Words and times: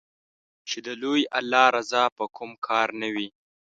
چې 0.69 0.77
د 0.85 0.87
لوی 1.01 1.21
الله 1.39 1.65
رضا 1.77 2.03
په 2.17 2.25
کوم 2.35 2.51
کار 2.67 2.87
نــــــــه 3.01 3.09
وي 3.15 3.27